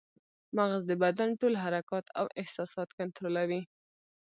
مغز 0.57 0.81
د 0.87 0.91
بدن 1.03 1.29
ټول 1.39 1.53
حرکات 1.63 2.05
او 2.19 2.25
احساسات 2.41 2.89
کنټرولوي 2.99 3.61